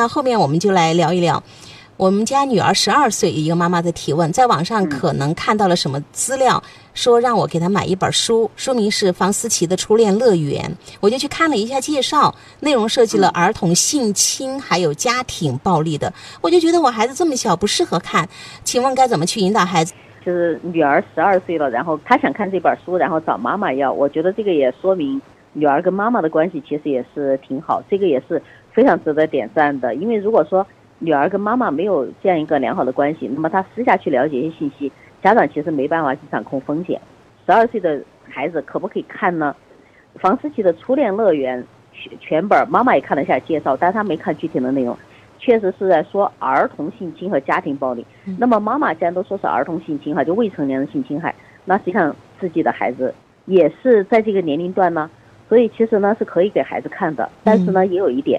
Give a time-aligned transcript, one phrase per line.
[0.00, 1.42] 那后面我们就来聊一聊。
[1.98, 6.62] 我们家女儿十二岁，一个妈妈在提问，在网上可能看到了什么资料，
[6.94, 10.74] 说让我给她买一本书，书名是房思琪的初恋乐园。
[11.00, 16.10] 我就去看了一下介绍，内容涉及了儿童性侵还有家庭暴力的，
[16.40, 18.26] 我就觉得我孩子这么小不适合看，
[18.64, 19.92] 请问该怎么去引导孩子？
[20.24, 25.20] 就是女儿十二岁了，然后她想看这本书，然后找妈妈要，我觉得这个也说明
[25.52, 28.40] 女儿跟妈妈的关系其实也是挺好，这个也是
[28.72, 30.66] 非常值得点赞的，因为如果说。
[31.02, 37.00] 女儿跟妈妈没有这样一个良好的关系，那么她私下去了解一些信息，家长其实没办法去掌控风险。
[37.46, 39.56] 十二岁的孩子可不可以看呢？
[40.16, 44.94] 房思琪的初恋乐园全全本，妈妈也看了一下介绍，但是她没看具体的内容，
[45.38, 48.04] 确实是在说儿童性侵和家庭暴力。
[48.38, 51.34] 那么妈妈既然都说是儿童性侵哈，就未成年人性侵害，
[51.64, 53.14] 那实际上自己的孩子
[53.46, 55.10] 也是在这个年龄段呢，
[55.48, 58.38] 所以其实呢是可以给孩子看的，但是呢也有一点。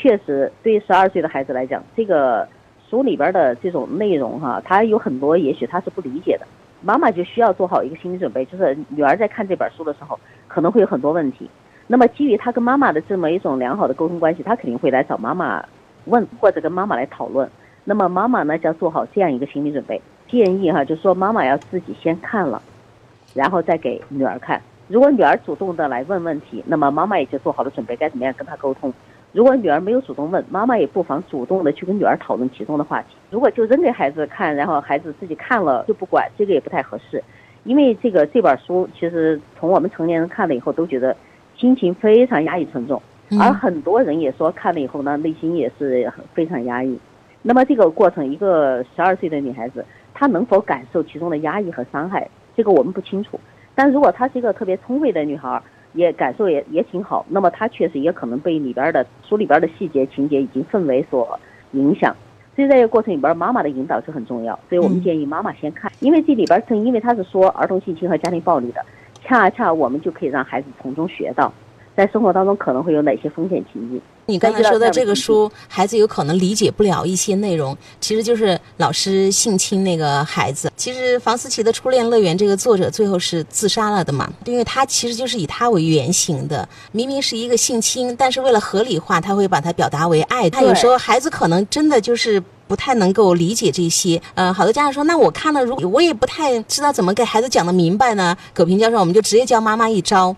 [0.00, 2.46] 确实，对于十二岁的孩子来讲，这个
[2.88, 6.46] 书里边的这种内容哈，他有很多也许他是不理解的。
[6.80, 11.50] 妈妈就需要做好一个心理准备，就是女儿在看这本书的时候，可能会有很多问题。
[11.88, 15.64] 那么基于他跟妈妈的这么一种良好的沟通关系，他肯定会来找妈妈
[16.04, 17.50] 问，或者跟妈妈来讨论。
[17.82, 20.00] 那么妈妈呢，就要做好这样一个心理准备。
[20.28, 22.62] 建议哈，就是说妈妈要自己先看了，
[23.34, 24.62] 然后再给女儿看。
[24.86, 28.92] 如果女儿主动的来问问题，那么妈妈也就做好了准备，该怎么样跟她沟通。
[29.38, 33.10] 如果女儿没有主动问，妈妈也不妨主动的去跟女儿讨论其中的话题。
[33.30, 37.22] 如果就扔给孩子看，然后孩子自己看了就不管，这个也不太合适。
[37.62, 41.16] 因为这个这本书，其实从我们成年人看了以后都觉得
[41.56, 43.00] 心情非常压抑沉重，
[43.38, 46.98] 而很多人也说看了以后呢，内心也是非常压抑。
[47.40, 53.38] 那么这个过程，一个十二岁的女孩子，她能否感受其中的压抑和伤害，这个我们不清楚。
[53.76, 61.38] 但如果她是一个特别聪慧的女孩，也感受也也挺好，那么他确实也可能被里边的书里边的细节情节以及氛围所
[61.72, 62.14] 影响，
[62.54, 64.58] 所以在这个过程里边，妈妈的引导是很重要。
[64.68, 68.84] 所以我们建议妈妈先看，因为这里边正因为他是说儿童性侵和家庭暴力的，
[69.22, 71.52] 恰恰我们就可以让孩子从中学到。
[71.96, 74.00] 在生活当中可能会有哪些风险情境？
[74.30, 80.70] 你刚才说的这个书，孩子有可能理解不了一些内容，其实就是老师性侵那个孩子。
[80.76, 84.30] 其实房思琪的初恋乐园这个作者最后是自杀了的嘛？
[84.44, 90.50] 因为他其实就是以他为原型的，明明是一个性侵，但是为了合理化，他会把它表达为爱。
[90.50, 94.20] 他有时候孩子可能真的就是不太能够理解这些。
[94.34, 98.36] 呃，好多家长说，那我看了，如果我也不太知道怎么给孩子讲的明白呢。
[98.52, 100.36] 葛平教授，我们就直接教妈妈一招。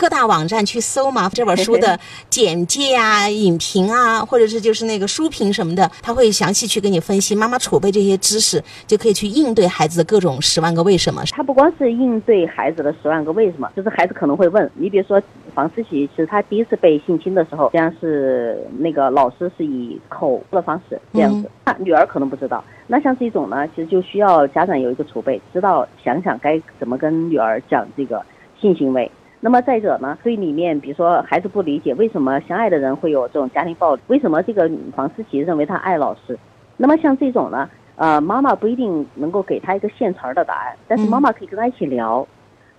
[0.00, 2.00] 各大网站去搜嘛， 这本书的
[2.30, 7.34] 简介啊、影评啊，或者是就是那个书评什么的，他会详细去给你分析。
[7.34, 11.22] 妈妈储备这些知识，就可以去应对孩子的各种十万个为什么。
[11.32, 15.22] 他不光是应对孩子的十万个为什么，就是孩子可能会问你，比如说
[15.54, 22.64] 房思琪，其实他第一次被性侵的时候，实际上是那个老师是以口的方式这样子，那女儿可能不知道。
[22.86, 28.22] 那像这种呢，其实就需要家长有一个储备，知道想想该怎么跟女儿讲这个
[28.58, 29.10] 性行为。
[29.42, 36.38] 那么再者呢，对里面，比如说孩子不理解为什么相爱的人会有这种家庭暴力，为什么这个房思琪认为他爱老师，
[36.76, 42.26] 那么像这种呢，呃，妈妈不一定能够给他一个现成的答案，但是妈妈可以跟他一起聊，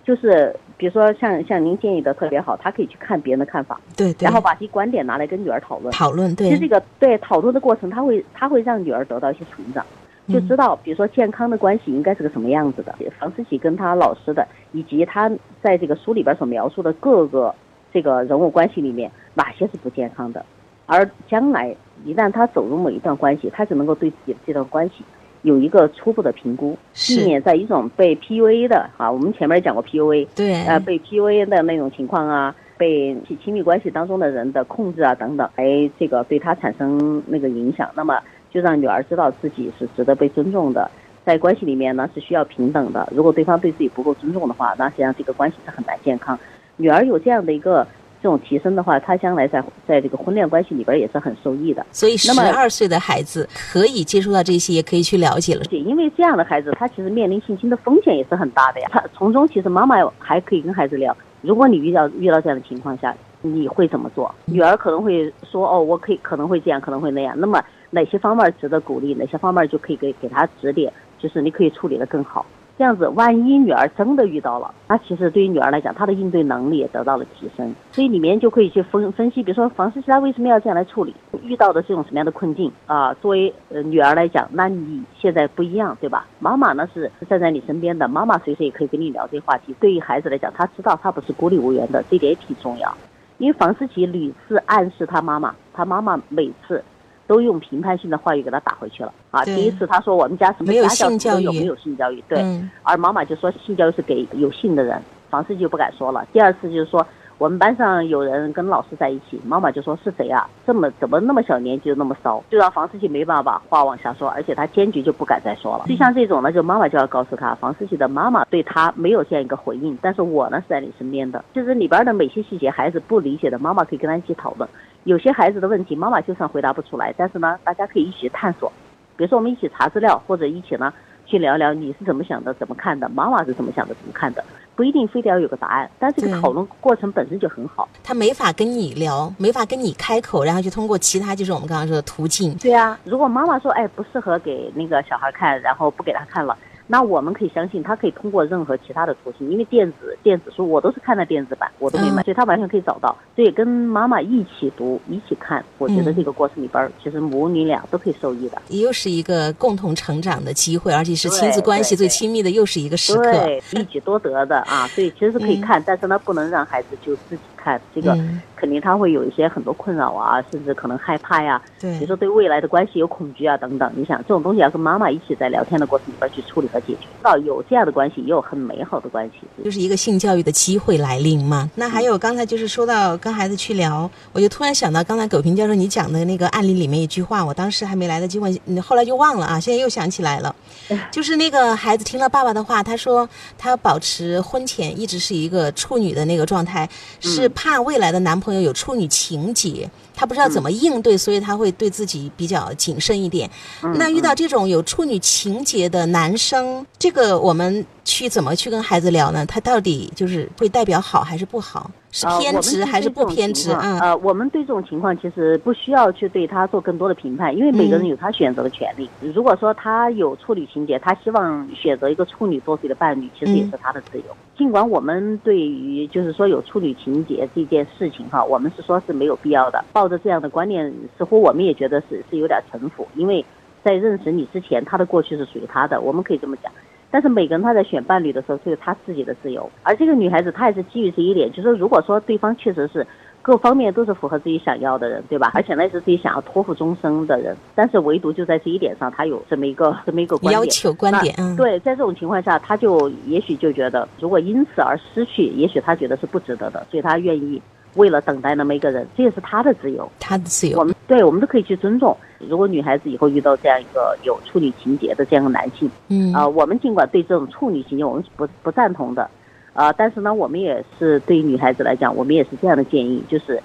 [0.04, 4.24] 就是比如说像像您建议的特别好，他可以去看别人的看法，对，对。
[4.24, 9.84] 然后把这些观点拿来跟女儿讨论，讨论，对，其实这个对讨论的过程，他会他会让女儿得到一些成长。
[10.28, 12.94] 就知道，比如说健康的关系应该是个什么样子的。
[13.18, 17.52] 房思琪跟他老师的，以及他在这个书里边所描述的各个
[17.92, 20.44] 这个人物关系里面，哪些是不健康的？
[20.86, 21.74] 而将来
[22.04, 25.04] 一旦他走入某一段关系，他就能够对自己的这段关系
[25.42, 38.20] 有一个初步的评估，避免在一种被 PUA 的啊，我们前面讲过 PUA，对，呃，被 PUA 的那种情况啊，被亲密关系当中的人的控制啊等等，哎，这个对他产生那个影响，那么。
[38.52, 40.90] 就让女儿知道自己是值得被尊重的，
[41.24, 43.08] 在关系里面呢是需要平等的。
[43.14, 46.38] 如果对方对自己不够尊重的话，那实际上这个关系是很难健康。
[46.76, 47.86] 女儿有这样的一个
[48.22, 51.86] 这种提升的话，她将来在在这个婚恋关系里边也是很受益的。
[51.92, 55.62] 所以，十二岁的孩子可以接触到这些，也可以去了解了。
[55.70, 58.88] 因为这样的孩子，他其实面临性侵的风险也是很大的呀。
[58.92, 64.32] 他从中其实妈妈还可以跟孩子聊，如果你遇到遇到这样的情况下，你会怎么做？
[64.44, 67.62] 女儿可能会说：“哦，我可以可能会这样，可能会那样。”那么。
[67.94, 72.44] 哪些方面值得鼓励，哪些方面就可以给给他指点，就是你可以处理的更好。
[72.78, 77.72] 这样子，万一女儿真的遇到了，那其实对于女儿来讲，她的应对能力也得到了提升。
[77.92, 83.12] 所以里面就可以去分分析，比如说房思琪她为什么要这样来处理，遇到的这种什么样的困境啊？
[83.20, 83.52] 作为
[83.84, 86.26] 女儿来讲，那你现在不一样，对吧？
[86.40, 89.74] 妈妈呢是站在你身边的，妈妈随时也可以跟你聊这些话题。
[89.78, 92.92] 对于孩子来讲，他知道他不是孤立无援的，这点也挺重要。
[93.36, 96.82] 因为房思琪屡次暗示他妈妈，他妈妈每次。
[97.32, 99.42] 都用评判性的话语给他打回去了啊。
[99.46, 102.22] 第一次他说我们家什么家教性教育有没有性教育？
[102.28, 105.00] 对，嗯而妈妈就说性教育是给有性的人，
[105.30, 106.26] 房思琪就不敢说了。
[106.30, 107.06] 第二次就是说
[107.38, 110.46] 我们班上有人跟老师在一起，妈妈就说是谁啊？
[110.66, 112.44] 这么怎么那么小年纪就那么骚？
[112.50, 115.86] 就让房思琪没办法把话往下说，而且他坚决就不敢再说了。
[115.88, 124.68] 就像这种呢，就妈妈就要告诉他，房思琪的妈妈对他没有这样一个回应，但是我呢是在你身边的，就是里边的每些细节孩子不理解的，妈妈可以跟他一起讨论。
[125.04, 128.70] 有些孩子的问题，妈妈就算回答不出来，但是呢，大家可以一起探索。
[129.16, 130.92] 比如说，我们一起查资料，或者一起呢
[131.26, 134.42] 去聊聊你是怎么想的、怎么看的，妈妈是怎么想的、怎么看的，
[134.74, 137.88] 不一定非得要有个答案，但这个讨论过程本身就很好。
[138.02, 146.56] 他没法跟你聊，没法跟你开口，然后就通过其他就是我们刚刚说的途径，对啊，如果妈妈说哎不适合给那个小孩看，然后不给他看了，
[146.86, 153.16] 那我们可以相信他可以通过任何其他的途径，因为电子电子书我都是看的电子版，我都没买，嗯所以他完全可以找到。
[153.34, 158.60] 所以跟妈妈一起读、一起看，我觉得嗯这个过程里边儿，其实母女俩都可以受益的。
[158.68, 163.22] 也又是一个共同成长的机会，而且是亲子关系最亲密的又是一个时刻。
[163.22, 173.92] 对，一举多得的啊，所以其实是可以看，但是呢，不能让孩子就自己看，这个嗯肯定他会有一些很多困扰啊，甚至可能害怕呀，比如，说对未来的关系有恐惧啊等等。
[173.96, 179.64] 你想这种东西要跟妈妈一起在聊天的过程里边去处理和解决，到有这样的关系，也有很美好的关系。
[179.64, 181.68] 就是一个性教育的机会来临嘛。
[181.74, 190.54] 那还有刚才就是说到跟孩子去聊，我就突然想到刚才苟平教授你讲的那个案例里面一句话，我当时还没来得及问，嗯后来就忘了啊，现在又想起来了，
[191.10, 196.88] 就是那个孩子听了爸爸的话，他说他要保持婚前一直是一个处女的那个状态，
[197.18, 199.88] 是怕未来的男朋友有处女情节。
[200.22, 203.50] 他不知道怎么应对，所以他会对自己比较谨慎一点。
[203.96, 209.44] 那遇到这种有处女情节的男生，这个我们去怎么去跟孩子聊呢？
[209.44, 211.90] 他到底就是会代表好还是不好？
[212.12, 213.72] 是呃偏执还是不偏执？
[213.72, 219.08] 嗯，呃，我们对这种情况其实不需要去对他做更多的评判，因为每个人嗯有他选择的权利。
[219.34, 224.24] 如果说他有处女情节，他希望选择一个处女作自己的伴侣，其实也是他的自由。
[224.58, 229.82] 尽管我们对于就是说有处女情节这件事情哈，我们是说是没有必要的。
[229.94, 233.44] 抱着这样的观念，似乎我们也觉得是是有点城府，因为
[233.82, 236.70] 在认识你之前，他的过去是属于他的，我们可以这么讲。
[237.10, 243.06] 但是每个人他在选伴侣的时候是有他自己的自由，而这个女孩子她也是基于这一点，就是如果说对方确实是
[243.42, 245.50] 各方面都是符合自己想要的人，对吧？
[245.52, 250.58] 而且呢是自己想要托付终生的人，但是唯独就在这一点上，她有这么一个这么一个观点。
[250.58, 257.60] 要求观点，嗯，对，在这种情况下，她就也许就觉得，如果因此而失去，也许她觉得是不值得的，所以她愿意
[257.94, 260.10] 为了等待那么一个人，这也是他的自由。
[260.18, 262.16] 他的自由我，们对我们都可以去尊重。
[262.38, 269.28] 如果女孩子以后遇到这样一个有处女情节的这样一个男性，嗯啊、我们尽管对这种处女情节我们是不不赞同的，
[269.72, 273.62] 啊、但是呢，我们也是对于女孩子来讲，我们也是这样的建议，就是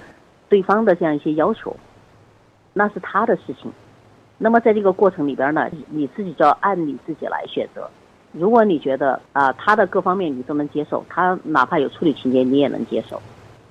[0.49, 1.75] 对方的这样一些要求，
[2.73, 3.71] 那是他的事情。
[4.37, 7.89] 那么在这个过程里边呢，你自己就要按你自己来选择。
[8.33, 13.19] 如果你觉得啊、他的各方面你都能接受，他哪怕有处女情节你也能接受，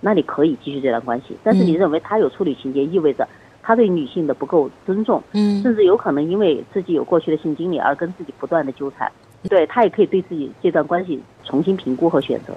[0.06, 1.36] 那你可以继续这段关系。
[1.42, 3.26] 但是你嗯认为他有处女情节，意味着
[3.60, 9.10] 他对女性的不够尊重，嗯甚至有可能因为自己有过去的性经历而跟自己不断的纠缠。
[9.48, 12.54] 对他也可以对自己这段关系重新评估和选择。